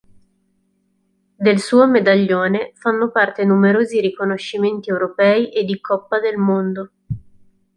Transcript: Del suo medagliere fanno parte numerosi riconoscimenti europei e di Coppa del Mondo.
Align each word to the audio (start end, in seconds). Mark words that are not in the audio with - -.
Del 1.37 1.59
suo 1.59 1.87
medagliere 1.87 2.71
fanno 2.73 3.11
parte 3.11 3.45
numerosi 3.45 4.01
riconoscimenti 4.01 4.89
europei 4.89 5.51
e 5.53 5.63
di 5.63 5.79
Coppa 5.79 6.19
del 6.19 6.37
Mondo. 6.37 6.91